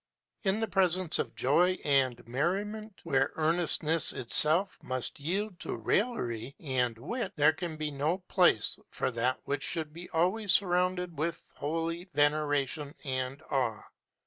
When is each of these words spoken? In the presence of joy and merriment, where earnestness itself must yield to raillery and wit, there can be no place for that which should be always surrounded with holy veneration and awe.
In 0.41 0.59
the 0.59 0.67
presence 0.67 1.19
of 1.19 1.35
joy 1.35 1.73
and 1.85 2.27
merriment, 2.27 3.01
where 3.03 3.31
earnestness 3.35 4.11
itself 4.13 4.79
must 4.81 5.19
yield 5.19 5.59
to 5.59 5.75
raillery 5.77 6.55
and 6.59 6.97
wit, 6.97 7.33
there 7.35 7.53
can 7.53 7.77
be 7.77 7.91
no 7.91 8.17
place 8.17 8.79
for 8.89 9.11
that 9.11 9.37
which 9.45 9.61
should 9.61 9.93
be 9.93 10.09
always 10.09 10.53
surrounded 10.53 11.19
with 11.19 11.53
holy 11.55 12.09
veneration 12.15 12.95
and 13.03 13.43
awe. 13.51 13.83